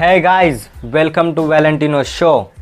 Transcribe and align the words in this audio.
है 0.00 0.20
guys 0.20 0.70
welcome 0.84 1.32
to 1.32 1.46
Valentino 1.46 2.02
show 2.02 2.52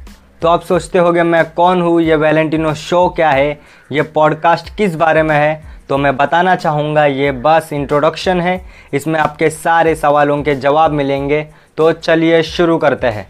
तो 0.43 0.49
आप 0.49 0.63
सोचते 0.63 0.99
होगे 0.99 1.23
मैं 1.23 1.45
कौन 1.53 1.83
हूँ? 1.83 2.01
ये 2.03 2.17
वैलेंटिनो 2.17 2.75
शो 2.75 3.09
क्या 3.09 3.31
है? 3.31 3.61
ये 3.93 4.03
पॉडकास्ट 4.03 4.77
किस 4.77 4.95
बारे 4.95 5.23
में 5.23 5.37
है? 5.37 5.63
तो 5.89 5.99
मैं 5.99 6.17
बताना 6.17 6.57
चाहूँगा, 6.57 7.07
ये 7.07 7.33
बस 7.33 7.71
इंट्रोडक्शन 7.73 8.41
है। 8.41 8.67
इसमें 8.93 9.21
आपके 9.21 9.51
सारे 9.51 9.95
सवालों 9.95 10.43
के 10.43 10.55
जवाब 10.55 10.91
मिलेंगे। 10.91 11.47
तो 11.77 11.93
चलिए 11.93 12.43
शुरू 12.43 12.79
करते 12.79 13.07
हैं। 13.07 13.29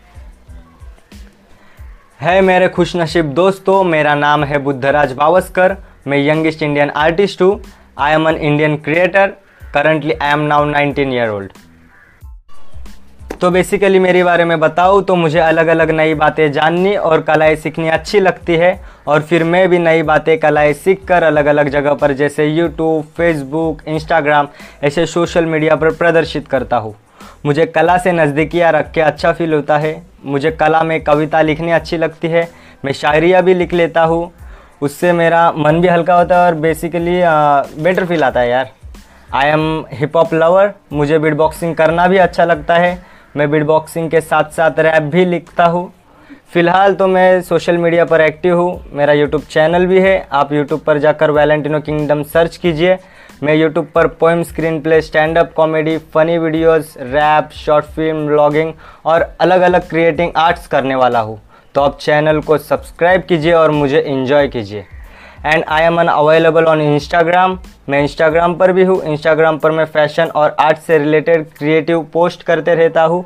है 2.21 2.41
मेरे 2.41 2.69
खुशनसीब 2.69 3.35
दोस्तों, 3.35 3.85
मेरा 3.85 4.15
नाम 4.15 4.45
है 4.45 4.59
बुद्धराज 4.59 5.13
बावस्कर। 5.13 5.77
मैं 6.07 6.19
यंगेस्ट 6.19 6.63
इंडियन 6.63 6.91
आर्टिस्ट 6.91 7.43
हूँ। 7.43 7.63
I 7.99 8.13
am 8.13 8.29
an 8.29 8.37
Indian 8.37 8.77
creator 8.77 9.27
currently 9.75 10.13
I 10.13 10.33
am 10.33 10.41
now 10.41 10.65
19 10.65 11.13
year 11.13 11.29
old 11.29 11.53
तो 13.41 13.51
बेसिकली 13.51 13.99
मेरे 13.99 14.23
बारे 14.25 14.45
में 14.45 14.59
बताऊँ 14.61 15.03
तो 15.05 15.15
मुझे 15.17 15.39
अलग 15.39 15.67
अलग 15.67 15.91
नई 15.91 16.15
बातें 16.15 16.51
जाननी 16.53 16.95
और 16.97 17.21
कलाएँ 17.23 17.57
सीखनी 17.57 17.89
अच्छी 17.89 18.21
लगती 18.21 18.55
है। 18.55 18.71
और 19.07 19.23
फिर 19.23 19.45
मैं 19.45 19.69
भी 19.69 19.79
नई 19.79 20.03
बातें, 20.03 20.39
कलाएँ 20.39 20.73
सीख 20.75 21.05
कर 21.09 21.23
अलग 21.23 21.47
अलग 21.47 21.69
जगह 21.69 21.95
पर, 21.95 22.13
जैसे 22.13 22.47
यूट्यूब 22.47 23.05
फेसबुक 23.17 23.83
इंस्टाग्राम 23.89 24.49
ऐसे 24.83 25.05
सोशल 25.07 25.47
मीडिया 25.47 25.77
पर 25.77 25.91
प्रदर्शित 25.93 26.49
करता 26.49 26.77
हूँ। 26.77 26.95
मुझे 27.47 27.67
कला 27.67 27.97
से 27.99 28.13
नज़दीकियाँ 28.13 28.73
रख 28.73 28.91
के 28.93 29.01
अच्छा 29.01 29.33
फील 29.33 29.55
होता 29.55 29.79
है। 29.79 30.03
मुझे 30.25 30.51
कला 30.51 30.83
में 30.83 31.01
कविता 31.01 31.43
लिखनी 31.43 31.71
अच्छी 31.73 31.97
लगती 31.97 32.29
है। 32.29 32.49
मैं 32.85 32.93
शायरिया 32.93 33.41
भी 33.41 33.55
लिख 33.55 33.73
लेता 33.73 34.03
हूँ। 34.03 34.31
उससे 34.83 35.13
मेरा 35.13 35.51
मन 35.53 35.81
भी 35.81 35.89
हल्का 35.89 36.15
होता 36.15 36.41
है 36.41 36.47
और 36.47 36.55
बेसिकली 36.57 37.21
बेटर 37.83 38.05
फील 38.07 38.25
आता 38.25 38.41
है 38.41 38.51
यार। 38.51 38.71
I 39.35 39.49
am 39.49 39.85
hip 39.91 40.17
hop 40.17 40.35
lover 40.35 40.73
मुझे 40.93 41.19
बीट 41.19 41.35
बॉक्सिंग 41.35 41.75
करना 41.77 42.07
भी 42.09 42.17
अच्छा 42.19 42.45
लगता 42.45 42.75
है। 42.75 42.97
मैं 43.39 43.51
बीट 43.51 43.63
बॉक्सिंग 43.63 44.11
के 44.11 44.21
साथ 44.21 44.51
साथ 44.53 44.79
रैप 44.79 45.03
भी 45.03 45.25
लिखता 45.25 45.65
हूँ। 45.65 45.83
फ़िलहाल 46.53 46.95
तो 46.95 47.07
मैं 47.07 47.41
सोशल 47.43 47.77
मीडिया 47.79 48.05
पर 48.05 48.21
एक्टिव 48.21 48.57
हूँ। 48.59 48.81
मेरा 48.93 49.13
यूट्यूब 49.13 49.43
चैनल 49.43 49.87
भी 49.87 50.01
है। 50.01 50.17
आप 50.33 50.53
यूट्यूब 50.53 50.81
पर 50.81 50.99
जाकर 50.99 51.31
वैलेंटिनो 51.31 51.81
किंगडम 51.81 52.23
सर्च 52.25 52.57
कीजिए। 52.57 52.99
मैं 53.43 53.55
यूट्यूब 53.55 53.91
पर 53.95 54.07
poem 54.21 54.43
screen 54.43 54.81
play 54.81 55.01
stand 55.03 55.39
up 55.39 55.53
comedy 55.57 55.97
funny 56.15 56.39
videos 56.39 56.95
rap 56.99 57.51
short 57.57 57.85
film 57.87 58.27
blogging 58.27 58.73
और 59.07 59.29
अलग 59.41 59.61
अलग 59.61 59.89
क्रिएटिंग 59.89 60.33
आर्ट्स 60.37 60.67
करने 60.67 60.95
वाला 60.95 61.21
हूँ। 61.21 61.41
तो 61.75 61.81
आप 61.81 61.99
चैनल 62.01 62.41
को 62.41 62.59
सब्सक्राइब 62.59 63.23
कीजिए 63.23 63.53
और 63.53 63.71
मुझे 63.73 64.01
इन्जॉय 64.01 64.49
कीजिए। 64.49 64.85
And 65.47 65.65
I 65.65 65.83
am 65.83 66.01
unavailable 66.09 66.65
on 66.65 66.81
Instagram 66.83 67.59
मैं 67.89 68.01
इंस्टाग्राम 68.03 68.55
पर 68.55 68.73
भी 68.73 68.85
हूँ। 68.85 69.01
इंस्टाग्राम 69.05 69.59
पर 69.59 69.71
मैं 69.71 69.85
फ़ैशन 69.87 70.27
और 70.27 70.57
आर्ट 70.61 70.79
से 70.79 70.99
रिलेटेड 70.99 71.47
क्रिएटिव 71.59 72.03
पोस्ट 72.13 72.43
करते 72.43 72.75
रहता 72.75 73.03
हूँ। 73.03 73.25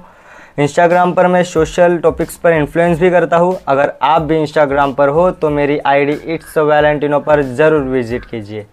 इंस्टाग्राम 0.59 1.13
पर 1.13 1.27
मैं 1.27 1.43
सोशल 1.45 1.97
टॉपिक्स 1.99 2.37
पर 2.37 2.53
इन्फ्लुएंस 2.53 2.99
भी 3.01 3.11
करता 3.11 3.37
हूँ। 3.37 3.57
अगर 3.69 3.93
आप 4.03 4.23
भी 4.23 4.41
इंस्टाग्राम 4.41 4.93
पर 4.95 5.09
हो 5.09 5.31
तो 5.33 5.51
मेरी 5.51 5.79
आईडी 5.87 6.13
इट्स 6.35 6.59
वैलेंटिनो 6.59 7.21
पर 7.21 7.43
ज़रूर 7.43 7.83
विज़िट 7.85 8.25
कीजिए। 8.25 8.67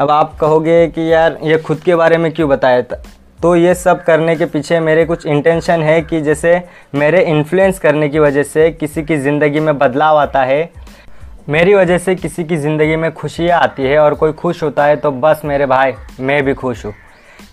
अब 0.00 0.10
आप 0.10 0.36
कहोगे 0.40 0.86
कि 0.88 1.12
यार, 1.12 1.38
ये 1.42 1.58
खुद 1.58 1.80
के 1.80 1.94
बारे 1.94 2.18
में 2.18 2.30
क्यों 2.32 2.48
बताया? 2.48 2.82
था 2.82 3.02
तो 3.40 3.54
ये 3.56 3.74
सब 3.74 4.02
करने 4.04 4.34
के 4.36 4.46
पीछे 4.46 4.78
मेरे 4.80 5.04
कुछ 5.04 5.26
इंटेंशन 5.26 5.82
है 5.82 6.00
कि 6.02 6.20
जैसे 6.20 6.60
मेरे 6.94 7.22
इन्फ्लुएंस 7.22 7.78
करने 7.78 8.08
की 8.08 8.18
वजह 8.18 8.42
से 8.42 8.70
किसी 8.70 9.02
की 9.02 9.16
ज़िंदगी 9.16 9.60
में 9.60 9.76
बदलाव 9.78 10.18
आता 10.18 10.42
है। 10.44 10.62
मेरी 11.48 11.74
वजह 11.74 11.98
से 11.98 12.14
किसी 12.14 12.42
की 12.44 12.56
ज़िंदगी 12.56 12.96
में 12.96 13.10
खुशियाँ 13.12 13.58
आती 13.60 13.82
है 13.82 13.98
और 13.98 14.14
कोई 14.14 14.32
खुश 14.32 14.62
होता 14.62 14.84
है 14.84 14.96
तो 14.96 15.10
बस 15.12 15.40
मेरे 15.44 15.66
भाई, 15.66 15.92
मैं 16.20 16.42
भी 16.44 16.52
खुश 16.54 16.84
हूँ। 16.84 16.92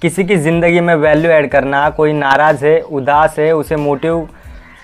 किसी 0.02 0.24
की 0.24 0.36
ज़िंदगी 0.36 0.80
में 0.80 0.94
वैल्यू 0.96 1.32
ऐड 1.32 1.50
करना, 1.52 1.90
कोई 1.90 2.14
नाराज़ 2.14 2.66
है, 2.66 2.80
उदास 2.82 3.40
है, 3.40 3.52
उसे 3.52 3.76
मोटिव 3.76 4.28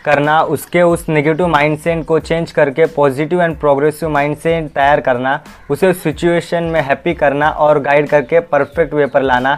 करना, 0.05 0.39
उसके 0.41 0.81
उस 0.81 1.07
नेगेटिव 1.09 1.47
माइंडसेट 1.47 2.03
को 2.05 2.19
चेंज 2.19 2.51
करके 2.51 2.85
पॉजिटिव 2.85 3.41
एंड 3.41 3.57
प्रोग्रेसिव 3.59 4.09
माइंडसेट 4.09 4.69
तैयार 4.69 5.01
करना, 5.01 5.39
उसे 5.69 5.93
सिचुएशन 5.93 6.63
में 6.63 6.81
हैप्पी 6.81 7.13
करना 7.13 7.49
और 7.49 7.79
गाइड 7.79 8.09
करके 8.09 8.39
परफेक्ट 8.41 8.93
वे 8.93 9.05
पर 9.05 9.21
लाना। 9.21 9.57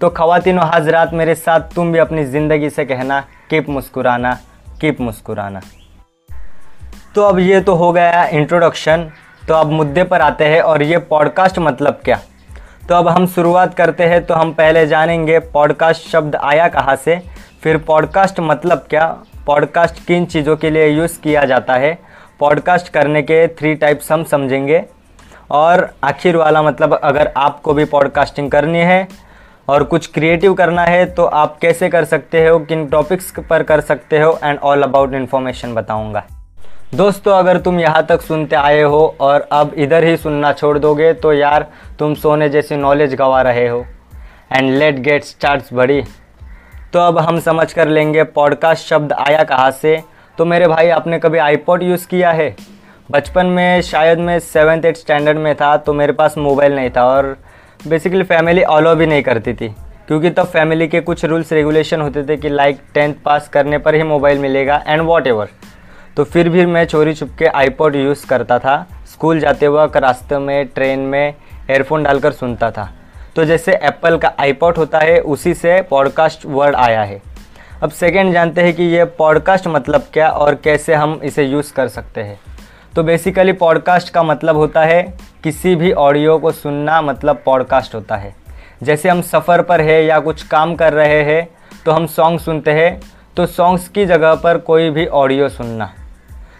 तो 0.00 0.08
ख़वातिन 0.10 0.58
हाजरात 0.58 1.14
मेरे 1.14 1.34
साथ, 1.34 1.74
तुम 1.74 1.92
भी 1.92 1.98
अपनी 1.98 2.24
ज़िंदगी 2.26 2.70
से 2.70 2.84
कहना 2.84 3.20
कीप 3.50 3.68
मुस्कुराना 3.68 4.38
कीप 4.80 5.00
मुस्कुराना। 5.00 5.60
तो 7.14 7.22
अब 7.22 7.38
ये 7.38 7.60
तो 7.60 7.74
हो 7.74 7.92
गया 7.92 8.24
इंट्रोडक्शन 8.24 9.10
तो 9.48 9.54
अब 9.54 9.66
मुद्दे 9.66 10.02
पर 10.04 10.20
आते 10.20 10.44
हैं 10.44 10.60
और 10.60 10.82
ये 10.82 10.98
पॉडकास्ट 10.98 11.58
मतलब 11.58 12.00
क्या? 12.04 12.18
तो 12.88 12.94
अब 12.94 13.08
हम 13.08 13.26
शुरुआत 13.26 13.74
करते 13.74 14.04
हैं 14.04 14.24
तो 14.26 14.34
हम 14.34 14.52
पहले 14.52 14.86
जानेंगे 14.86 15.38
पॉडकास्ट 15.38 16.08
शब्द 16.08 16.36
आया 16.36 16.68
कहाँ 16.68 16.96
से? 16.96 17.20
फिर 17.62 17.76
पॉडकास्ट 17.76 18.40
मतलब 18.40 18.86
क्या? 18.90 19.06
पॉडकास्ट 19.46 20.04
किन 20.06 20.24
चीज़ों 20.24 20.56
के 20.56 20.70
लिए 20.70 20.88
यूज़ 20.88 21.18
किया 21.20 21.44
जाता 21.44 21.74
है? 21.74 21.98
पॉडकास्ट 22.40 22.88
करने 22.88 23.22
के 23.22 23.46
थ्री 23.48 23.74
टाइप्स 23.74 24.12
हम 24.12 24.24
समझेंगे. 24.24 24.84
और 25.50 25.88
आखिर 26.04 26.36
वाला 26.36 26.62
मतलब 26.62 26.94
अगर 26.94 27.32
आपको 27.36 27.74
भी 27.74 27.84
पॉडकास्टिंग 27.84 28.50
करनी 28.50 28.78
है 28.78 29.06
और 29.68 29.82
कुछ 29.82 30.06
क्रिएटिव 30.06 30.54
करना 30.54 30.84
है 30.84 31.04
तो 31.06 31.24
आप 31.24 31.58
कैसे 31.58 31.88
कर 31.88 32.04
सकते 32.04 32.46
हो? 32.48 32.58
किन 32.58 32.86
टॉपिक्स 32.86 33.32
पर 33.50 33.62
कर 33.62 33.80
सकते 33.80 34.20
हो? 34.20 34.38
एंड 34.44 34.58
ऑल 34.58 34.82
अबाउट 34.82 35.14
इन्फॉर्मेशन 35.14 35.74
बताऊँगा. 35.74 36.24
दोस्तों, 36.94 37.32
अगर 37.32 37.58
तुम 37.58 37.78
यहाँ 37.80 38.04
तक 38.06 38.20
सुनते 38.20 38.56
आए 38.56 38.82
हो 38.82 39.16
और 39.20 39.46
अब 39.52 39.72
इधर 39.76 40.04
ही 40.04 40.16
सुनना 40.16 40.52
छोड़ 40.52 40.78
दोगे 40.78 41.12
तो 41.12 41.32
यार 41.32 41.66
तुम 41.98 42.14
सोने 42.14 42.48
जैसी 42.48 42.76
नॉलेज 42.76 43.14
गवा 43.14 43.42
रहे 43.42 43.66
हो। 43.68 43.84
एंड 44.52 44.70
लेट 44.72 44.98
गेट 44.98 45.24
स्टार्ट 45.24 45.72
बड़ी 45.74 46.00
तो 46.92 46.98
अब 46.98 47.18
हम 47.18 47.40
समझ 47.40 47.72
कर 47.72 47.88
लेंगे 47.88 48.22
पॉडकास्ट 48.24 48.86
शब्द 48.86 49.12
आया 49.12 49.42
कहाँ 49.44 49.70
से? 49.72 50.02
तो 50.38 50.44
मेरे 50.44 50.68
भाई, 50.68 50.88
आपने 50.88 51.18
कभी 51.18 51.38
आईपॉड 51.38 51.82
यूज़ 51.82 52.06
किया 52.08 52.30
है? 52.30 52.54
बचपन 53.10 53.46
में, 53.46 53.82
शायद 53.82 54.18
मैं 54.18 54.38
सेवन्थ 54.38 54.84
एट 54.84 54.96
स्टैंडर्ड 54.96 55.38
में 55.38 55.54
था 55.54 55.76
तो 55.76 55.94
मेरे 55.94 56.12
पास 56.12 56.38
मोबाइल 56.38 56.76
नहीं 56.76 56.90
था 56.90 57.04
और 57.06 57.36
बेसिकली 57.88 58.22
फैमिली 58.24 58.62
अलो 58.62 58.94
भी 58.94 59.06
नहीं 59.06 59.22
करती 59.22 59.54
थी। 59.54 59.74
क्योंकि 60.08 60.30
तब 60.30 60.46
फैमिली 60.46 60.88
के 60.88 61.00
कुछ 61.00 61.24
रूल्स 61.24 61.52
रेगुलेशन 61.52 62.00
होते 62.00 62.24
थे 62.24 62.36
कि 62.36 62.48
लाइक 62.48 62.80
टेंथ 62.94 63.14
पास 63.24 63.48
करने 63.48 63.78
पर 63.78 63.94
ही 63.94 64.02
मोबाइल 64.04 64.38
मिलेगा 64.38 64.82
एंड 64.86 65.02
वॉट 65.02 65.26
एवर 65.26 65.48
तो 66.18 66.24
फिर 66.24 66.48
भी 66.48 66.64
मैं 66.66 66.84
चोरी 66.84 67.12
छुप 67.14 67.30
के 67.38 67.46
आईपॉड 67.46 67.96
यूज़ 67.96 68.26
करता 68.26 68.58
था। 68.58 68.86
स्कूल 69.06 69.40
जाते 69.40 69.68
वक्त 69.68 69.96
रास्ते 69.96 70.38
में 70.38 70.66
ट्रेन 70.66 71.00
में 71.00 71.34
एयरफोन 71.70 72.02
डालकर 72.02 72.32
सुनता 72.32 72.70
था। 72.70 72.88
तो 73.36 73.44
जैसे 73.44 73.72
एप्पल 73.72 74.16
का 74.16 74.32
आईपॉड 74.38 74.76
होता 74.76 74.98
है, 74.98 75.20
उसी 75.20 75.52
से 75.54 75.80
पॉडकास्ट 75.82 76.46
वर्ड 76.46 76.76
आया 76.76 77.02
है। 77.02 77.20
अब 77.82 77.90
सेकेंड 77.90 78.32
जानते 78.32 78.62
हैं 78.62 78.72
कि 78.74 78.82
ये 78.82 79.04
पॉडकास्ट 79.04 79.66
मतलब 79.66 80.06
क्या 80.12 80.28
और 80.28 80.54
कैसे 80.54 80.94
हम 80.94 81.20
इसे 81.24 81.44
यूज़ 81.44 81.72
कर 81.72 81.88
सकते 81.88 82.22
हैं। 82.22 82.38
तो 82.96 83.02
बेसिकली 83.02 83.52
पॉडकास्ट 83.52 84.12
का 84.12 84.22
मतलब 84.22 84.56
होता 84.56 84.84
है, 84.84 85.02
किसी 85.44 85.76
भी 85.76 85.92
ऑडियो 85.92 86.38
को 86.38 86.52
सुनना 86.52 87.00
मतलब 87.02 87.42
पॉडकास्ट 87.44 87.94
होता 87.94 88.16
है। 88.16 88.34
जैसे 88.82 89.08
हम 89.08 89.22
सफ़र 89.22 89.62
पर 89.62 89.80
है 89.80 90.04
या 90.04 90.18
कुछ 90.18 90.42
काम 90.42 90.74
कर 90.74 90.92
रहे 90.92 91.22
हैं 91.24 91.48
तो 91.84 91.92
हम 91.92 92.06
सॉन्ग 92.06 92.40
सुनते 92.40 92.70
हैं। 92.70 93.00
तो 93.36 93.46
सॉन्ग्स 93.46 93.88
की 93.88 94.06
जगह 94.06 94.34
पर 94.34 94.58
कोई 94.58 94.90
भी 94.90 95.06
ऑडियो 95.06 95.48
सुनना। 95.48 95.92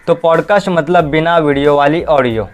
तो 0.07 0.13
पॉडकास्ट 0.15 0.69
मतलब 0.69 1.03
बिना 1.03 1.37
वीडियो 1.37 1.75
वाली 1.77 2.03
ऑडियो 2.03 2.47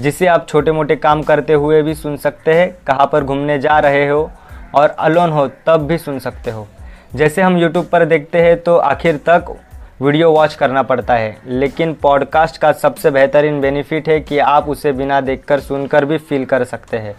जिसे 0.00 0.26
आप 0.26 0.46
छोटे 0.48 0.72
मोटे 0.72 0.96
काम 0.96 1.22
करते 1.22 1.52
हुए 1.52 1.82
भी 1.82 1.94
सुन 1.94 2.16
सकते 2.16 2.54
हैं, 2.54 2.70
कहाँ 2.86 3.08
पर 3.12 3.24
घूमने 3.24 3.58
जा 3.58 3.78
रहे 3.78 4.08
हो 4.08 4.30
और 4.74 4.88
अलोन 4.88 5.30
हो 5.30 5.46
तब 5.66 5.86
भी 5.86 5.98
सुन 5.98 6.18
सकते 6.18 6.50
हो। 6.50 6.66
जैसे 7.14 7.42
हम 7.42 7.56
यूट्यूब 7.56 7.86
पर 7.86 8.04
देखते 8.04 8.42
हैं 8.42 8.58
तो 8.60 8.76
आखिर 8.76 9.16
तक 9.28 9.54
वीडियो 10.02 10.30
वॉच 10.30 10.54
करना 10.54 10.82
पड़ता 10.82 11.14
है, 11.14 11.36
लेकिन 11.46 11.94
पॉडकास्ट 11.94 12.56
का 12.56 12.72
सबसे 12.72 13.10
बेहतरीन 13.10 13.60
बेनिफिट 13.60 14.08
है 14.08 14.18
कि 14.20 14.38
आप 14.38 14.68
उसे 14.68 14.92
बिना 14.92 15.20
देखकर 15.20 15.60
सुनकर 15.60 16.04
भी 16.04 16.18
फील 16.18 16.44
कर 16.44 16.64
सकते 16.64 16.96
हैं। 16.96 17.14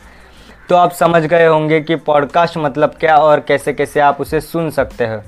तो 0.69 0.75
आप 0.75 0.91
समझ 0.91 1.23
गए 1.23 1.45
होंगे 1.45 1.81
कि 1.81 1.95
पॉडकास्ट 1.95 2.57
मतलब 2.57 2.95
क्या 2.99 3.17
और 3.17 3.39
कैसे 3.39 3.73
कैसे 3.73 3.99
आप 3.99 4.21
उसे 4.21 4.41
सुन 4.41 4.69
सकते 4.69 5.05
हैं। 5.05 5.23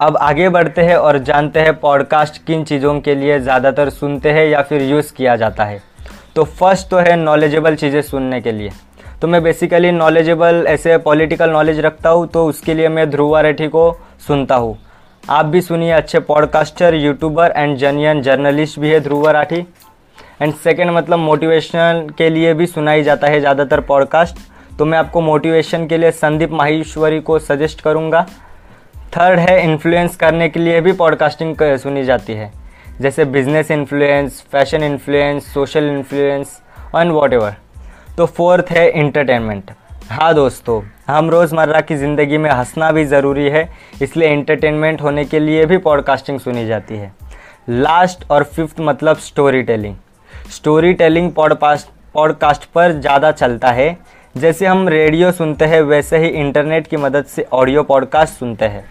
अब 0.00 0.16
आगे 0.16 0.48
बढ़ते 0.48 0.82
हैं 0.82 0.94
और 0.96 1.18
जानते 1.18 1.60
हैं 1.60 1.74
पॉडकास्ट 1.80 2.42
किन 2.46 2.64
चीज़ों 2.64 2.98
के 3.00 3.14
लिए 3.14 3.38
ज़्यादातर 3.40 3.90
सुनते 3.90 4.30
हैं 4.32 4.46
या 4.46 4.62
फिर 4.62 4.82
यूज़ 4.82 5.12
किया 5.14 5.36
जाता 5.36 5.64
है। 5.64 5.80
तो 6.36 6.44
फ़र्स्ट 6.44 6.88
तो 6.90 6.98
है 6.98 7.14
नॉलेजेबल 7.16 7.74
चीज़ें 7.76 8.00
सुनने 8.02 8.40
के 8.40 8.52
लिए। 8.52 8.70
तो 9.22 9.28
मैं 9.28 9.42
बेसिकली 9.42 9.90
नॉलेजेबल 9.92 10.64
ऐसे 10.68 10.96
पॉलिटिकल 10.98 11.50
नॉलेज 11.50 11.78
रखता 11.80 12.10
हूँ 12.10 12.26
तो 12.28 12.44
उसके 12.46 12.74
लिए 12.74 12.88
मैं 12.88 13.08
ध्रुवा 13.10 13.40
रेठी 13.40 13.68
को 13.68 13.90
सुनता 14.26 14.56
हूँ। 14.56 14.76
आप 15.24 15.46
भी 15.46 15.60
सुनिए 15.60 15.90
अच्छे 15.92 16.18
podcaster 16.20 16.94
YouTuber 16.94 17.52
and 17.56 17.76
genuine 17.78 18.22
journalist 18.22 18.78
भी 18.80 18.90
है 18.90 19.00
ध्रुव 19.00 19.28
राठी 19.28 19.66
एंड 20.42 20.54
सेकेंड 20.54 20.90
मतलब 20.90 21.18
मोटिवेशन 21.18 22.08
के 22.18 22.30
लिए 22.30 22.54
भी 22.54 22.66
सुनाई 22.66 23.02
जाता 23.02 23.26
है 23.26 23.40
ज़्यादातर 23.40 23.80
पॉडकास्ट 23.82 24.48
तो 24.78 24.84
मैं 24.84 24.98
आपको 24.98 25.20
मोटिवेशन 25.20 25.86
के 25.86 25.98
लिए 25.98 26.10
संदीप 26.12 26.52
माहेश्वरी 26.52 27.20
को 27.20 27.38
सजेस्ट 27.40 27.80
करूँगा। 27.80 28.26
थर्ड 29.14 29.38
है 29.40 29.62
इन्फ्लुएंस 29.62 30.16
करने 30.16 30.48
के 30.48 30.60
लिए 30.60 30.80
भी 30.80 30.92
पॉडकास्टिंग 30.94 31.56
सुनी 31.78 32.04
जाती 32.04 32.32
है। 32.32 32.50
जैसे 33.00 33.24
business 33.26 33.70
influence 33.70 34.42
fashion 34.52 34.82
influence 34.82 35.52
social 35.54 35.88
influence 35.88 36.60
and 36.96 37.12
what 37.12 37.34
तो 38.16 38.26
फोर्थ 38.26 38.70
है 38.70 38.88
इंटरटेनमेंट 38.90 39.70
हाँ 40.10 40.32
दोस्तों, 40.34 40.80
हम 41.06 41.30
रोज़मर्रा 41.30 41.80
की 41.80 41.96
ज़िंदगी 41.96 42.38
में 42.38 42.50
हंसना 42.50 42.90
भी 42.92 43.04
ज़रूरी 43.04 43.48
है, 43.48 43.68
इसलिए 44.02 44.32
इंटरटेनमेंट 44.32 45.02
होने 45.02 45.24
के 45.24 45.38
लिए 45.40 45.64
भी 45.66 45.78
पॉडकास्टिंग 45.78 46.40
सुनी 46.40 46.66
जाती 46.66 46.96
है। 46.96 47.12
लास्ट 47.70 48.24
और 48.30 48.44
फिफ्थ 48.46 48.80
मतलब 48.80 49.16
story 49.18 49.62
telling 49.62 49.94
story 50.50 50.92
telling 50.94 51.30
podcast 51.32 51.88
podcast 52.14 52.64
पर 52.64 52.92
ज़्यादा 52.92 53.30
चलता 53.32 53.70
है। 53.70 53.96
जैसे 54.34 54.66
हम 54.66 54.88
रेडियो 54.88 55.30
सुनते 55.32 55.64
हैं, 55.64 55.80
वैसे 55.82 56.18
ही 56.18 56.28
इंटरनेट 56.28 56.86
की 56.86 56.96
मदद 56.96 57.24
से 57.26 57.46
ऑडियो 57.52 57.82
पॉडकास्ट 57.84 58.34
सुनते 58.34 58.64
हैं। 58.66 58.84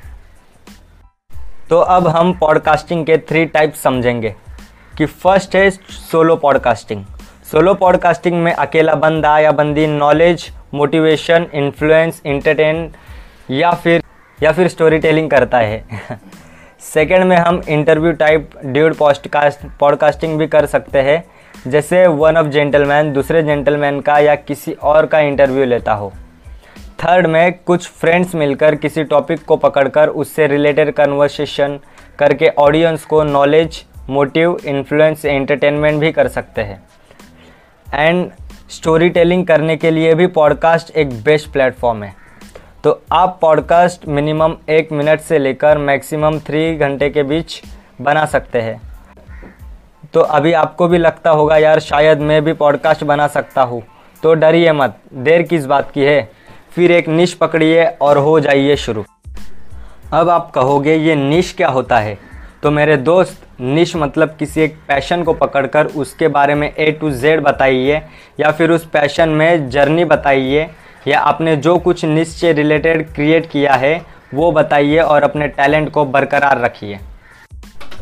तो 1.70 1.80
अब 1.80 2.08
हम 2.08 2.34
पॉडकास्टिंग 2.34 3.06
के 3.06 3.18
थ्री 3.18 3.46
टाइप 3.46 3.74
समझेंगे 3.74 4.36
कि 4.98 5.06
फ़र्स्ट 5.06 5.56
है 5.56 5.70
सोलो 5.70 6.36
पॉडकास्टिंग 6.36 7.04
सोलो 7.52 7.74
पॉडकास्टिंग 7.74 8.44
में 8.44 8.52
अकेला 8.54 8.94
बंदा 8.96 9.38
या 9.40 9.52
बंदी 9.52 9.88
नॉलेज 9.88 10.50
मोटिवेशन 10.74 11.46
इन्फ्लुएंस 11.54 12.22
इंटरटेन 12.26 12.92
या 13.52 13.72
फिर 13.72 14.04
या 14.44 14.52
फिर 14.52 14.68
स्टोरी 14.68 15.00
टेलिंग 15.00 15.30
करता 15.30 15.58
है। 15.58 15.84
सेकेंड 16.94 17.24
में 17.24 17.38
हम 17.38 17.62
interview 17.70 18.12
type 18.12 18.50
dude 18.66 18.96
podcast 18.96 19.60
podcasting 19.80 20.38
भी 20.38 20.48
कर 20.48 20.66
सकते 20.66 21.02
हैं। 21.02 21.24
जैसे 21.68 22.08
वन 22.08 22.38
ऑफ़ 22.38 22.48
जेंटलमैन 22.48 23.14
दूसरे 23.14 23.44
जेंटलमैन 23.44 24.00
का 24.02 24.18
या 24.20 24.36
किसी 24.36 24.74
और 24.74 25.06
का 25.06 25.20
इंटरव्यू 25.20 25.66
लेता 25.66 25.94
हो। 25.94 26.12
थर्ड 27.04 27.28
में 27.28 27.54
कुछ 27.66 27.88
फ्रेंड्स 27.88 28.36
मिलकर 28.36 28.76
किसी 28.76 29.04
टॉपिक 29.04 29.46
को 29.46 29.56
पकड़कर 29.56 30.10
उससे 30.10 30.48
रिलेटेड 30.48 30.92
कन्वर्सेशन 30.92 31.80
करके 32.20 32.48
ऑडियंस 32.48 33.06
को 33.06 33.24
नॉलेज 33.24 33.86
मोटिव 34.10 34.60
इन्फ्लुएंस 34.66 35.26
एंटरटेनमेंट 35.26 36.00
भी 36.00 36.12
कर 36.12 36.28
सकते 36.28 36.62
हैं। 36.62 36.84
एंड 37.94 38.32
स्टोरी 38.70 39.10
टेलिंग 39.10 39.48
करने 39.48 39.78
के 39.78 39.92
लिए 39.92 40.16
भी 40.16 40.28
पॉडकास्ट 40.28 40.98
एक 40.98 41.24
बेस्ट 41.24 41.52
प्लेटफॉर्म 41.52 42.04
है। 42.04 42.16
तो 42.84 43.02
आप 43.12 43.38
पॉडकास्ट 43.42 44.08
मिनिमम 44.08 44.56
एक 44.70 44.92
मिनट 44.92 45.20
से 45.20 45.40
लेकर 45.40 45.78
मैक्सिमम 45.78 46.40
थ्री 46.40 46.76
घंटे 46.76 47.10
के 47.10 47.24
बीच 47.24 47.62
बना 48.02 48.26
सकते 48.26 48.62
हैं। 48.62 48.82
तो 50.14 50.20
अभी 50.20 50.54
आपको 50.54 50.88
भी 50.88 50.98
लगता 50.98 51.30
होगा, 51.30 51.58
यार, 51.58 51.80
शायद 51.80 52.20
मैं 52.20 52.44
भी 52.44 52.54
पॉडकास्ट 52.54 53.04
बना 53.04 53.28
सकता 53.28 53.62
हूँ। 53.62 53.84
तो 54.24 54.34
डरिए 54.34 54.72
मत, 54.72 54.98
देर 55.14 55.42
किस 55.42 55.66
बात 55.66 55.92
की 55.92 56.02
है? 56.02 56.43
फिर 56.76 56.92
एक 56.92 57.08
निश 57.08 57.34
पकड़िए 57.34 57.86
और 58.02 58.18
हो 58.18 58.40
जाइए 58.40 58.76
शुरू। 58.76 59.04
अब 60.14 60.30
आप 60.30 60.52
कहोगे, 60.52 60.96
ये 60.96 61.16
निश 61.16 61.54
क्या 61.58 61.68
होता 61.68 62.00
है? 62.00 62.18
तो 62.64 62.72
मेरे 62.72 62.98
दोस्त, 62.98 63.42
निश 63.62 63.96
मतलब 63.96 64.36
किसी 64.40 64.62
एक 64.62 64.76
पैशन 64.88 65.24
को 65.24 65.34
पकड़कर 65.34 65.86
उसके 65.86 66.28
बारे 66.28 66.56
में 66.56 66.74
ए 66.76 66.92
टू 66.92 67.12
जेड 67.12 67.42
बताइए, 67.42 68.02
या 68.40 68.52
फिर 68.52 68.72
उस 68.72 68.86
पैशन 68.86 69.30
में 69.30 69.70
जर्नी 69.70 70.06
बताइए, 70.06 70.70
या 71.08 71.20
आपने 71.20 71.56
जो 71.56 71.78
कुछ 71.78 72.06
निश 72.06 72.28
से 72.28 72.54
रिलेटेड 72.54 73.14
क्रिएट 73.14 73.50
किया 73.52 73.74
है, 73.74 74.06
वो 74.34 74.52
बताइए 74.52 75.00
और 75.00 75.24
अपने 75.24 75.48
टैलेंट 75.48 75.92
को 75.92 76.06
बरकरार 76.06 76.62
रखिए। 76.62 77.00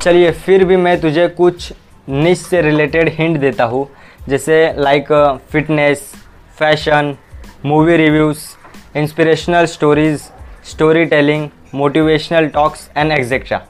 चलिए, 0.02 0.32
फिर 0.32 0.64
भी 0.66 0.76
मैं 0.76 1.00
तुझे 1.02 1.28
कुछ 1.28 1.74
निश 2.10 2.40
से 2.40 2.62
रिलेटेड 2.62 3.10
हिंट 3.10 3.38
देता 3.38 3.64
हूँ, 3.64 3.88
जैसे 4.30 4.74
like 4.78 5.12
fitness 5.52 6.12
fashion 6.60 7.16
movie 7.66 7.98
reviews 7.98 8.40
inspirational 8.98 9.66
stories 9.66 10.22
story 10.66 11.06
telling 11.06 11.48
motivational 11.76 12.48
talks 12.48 12.90
and 12.98 13.12
etcetera 13.12 13.62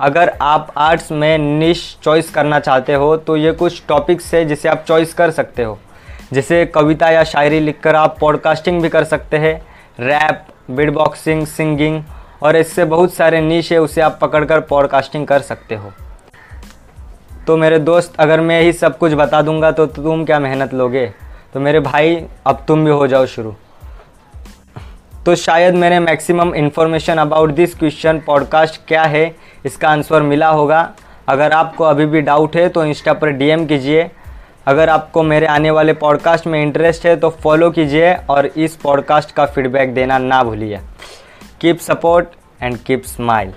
अगर 0.00 0.32
आप 0.40 0.72
आर्ट्स 0.76 1.10
में 1.12 1.38
निश 1.38 1.80
चॉइस 2.02 2.30
करना 2.30 2.60
चाहते 2.60 2.94
हो 2.94 3.16
तो 3.16 3.36
ये 3.36 3.52
कुछ 3.52 3.82
टॉपिक्स 3.88 4.34
है 4.34 4.44
जिसे 4.44 4.68
आप 4.68 4.84
चॉइस 4.88 5.14
कर 5.14 5.30
सकते 5.30 5.62
हो। 5.62 5.78
जैसे 6.32 6.64
कविता 6.66 7.10
या 7.10 7.24
शायरी 7.24 7.60
लिखकर 7.60 7.96
आप 7.96 8.16
पॉडकास्टिंग 8.20 8.80
भी 8.82 8.88
कर 8.88 9.04
सकते 9.04 9.36
हैं 9.36 9.54
रैप 10.00 10.44
बिड 10.70 10.92
बॉक्सिंग 10.92 11.46
सिंगिंग 11.46 12.02
और 12.42 12.56
इससे 12.56 12.84
बहुत 12.84 13.14
सारे 13.14 13.40
निश 13.40 13.72
है, 13.72 13.78
उसे 13.78 14.00
आप 14.00 14.18
पकड़कर 14.20 14.60
पॉडकास्टिंग 14.60 15.26
कर 15.26 15.40
सकते 15.40 15.74
हो। 15.74 15.92
तो 17.46 17.56
मेरे 17.56 17.78
दोस्त, 17.78 18.14
अगर 18.18 18.40
मैं 18.40 18.62
ही 18.62 18.72
सब 18.72 18.98
कुछ 18.98 19.12
बता 19.12 19.42
दूँगा 19.42 19.70
तो 19.70 19.86
तुम 19.86 20.24
क्या 20.24 20.38
मेहनत 20.38 20.74
लोगे? 20.74 21.06
तो 21.54 21.60
मेरे 21.60 21.80
भाई, 21.80 22.24
अब 22.46 22.64
तुम 22.68 22.84
भी 22.84 22.90
हो 22.90 23.06
जाओ 23.06 23.26
शुरू। 23.26 23.54
तो 25.26 25.34
शायद 25.34 25.74
मैंने 25.74 25.98
maximum 26.00 26.54
information 26.54 27.18
about 27.18 27.50
this 27.50 27.74
question 27.74 28.18
podcast 28.18 28.80
क्या 28.88 29.02
है? 29.02 29.34
इसका 29.66 29.88
आंसर 29.88 30.22
मिला 30.22 30.48
होगा। 30.48 30.80
अगर 31.28 31.52
आपको 31.52 31.84
अभी 31.84 32.06
भी 32.06 32.20
डाउट 32.20 32.56
है 32.56 32.68
तो 32.68 32.84
इंस्टा 32.84 33.12
पर 33.12 33.30
डीएम 33.30 33.66
कीजिए। 33.66 34.10
अगर 34.66 34.88
आपको 34.88 35.22
मेरे 35.22 35.46
आने 35.46 35.70
वाले 35.70 35.92
पॉडकास्ट 35.92 36.46
में 36.46 36.60
इंटरेस्ट 36.62 37.06
है 37.06 37.16
तो 37.16 37.30
फॉलो 37.42 37.70
कीजिए 37.70 38.14
और 38.30 38.46
इस 38.46 38.76
पॉडकास्ट 38.76 39.30
का 39.30 39.46
फीडबैक 39.46 39.94
देना 39.94 40.18
ना 40.18 40.42
भूलिए। 40.44 40.80
Keep 41.60 41.78
support 41.78 42.28
and 42.62 42.78
keep 42.78 43.04
smile 43.06 43.52